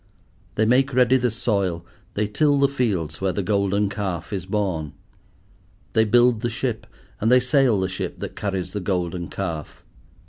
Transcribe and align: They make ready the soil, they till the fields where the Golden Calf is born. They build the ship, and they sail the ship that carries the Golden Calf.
They 0.55 0.65
make 0.65 0.95
ready 0.95 1.15
the 1.17 1.29
soil, 1.29 1.85
they 2.15 2.27
till 2.27 2.57
the 2.57 2.67
fields 2.67 3.21
where 3.21 3.31
the 3.33 3.43
Golden 3.43 3.87
Calf 3.87 4.33
is 4.33 4.47
born. 4.47 4.93
They 5.93 6.05
build 6.05 6.41
the 6.41 6.49
ship, 6.49 6.87
and 7.19 7.31
they 7.31 7.39
sail 7.39 7.79
the 7.79 7.87
ship 7.87 8.17
that 8.17 8.35
carries 8.35 8.73
the 8.73 8.79
Golden 8.79 9.27
Calf. 9.29 9.83